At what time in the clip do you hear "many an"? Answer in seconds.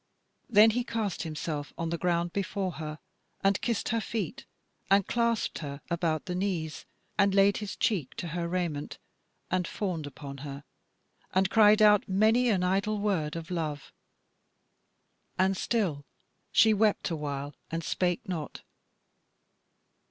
12.09-12.63